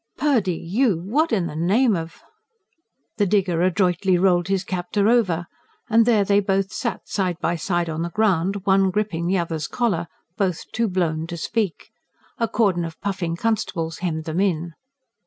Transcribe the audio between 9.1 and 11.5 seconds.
the other's collar, both too blown to